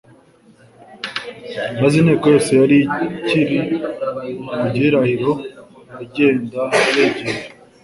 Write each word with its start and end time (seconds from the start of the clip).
maze 1.81 1.95
inteko 2.01 2.25
yose 2.33 2.51
yari 2.61 2.79
ikiri 3.19 3.57
mu 4.59 4.65
gihirahiro, 4.73 5.31
igenda 6.03 6.61
ibegera. 6.91 7.39